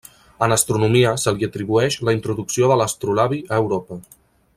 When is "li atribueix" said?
1.35-1.97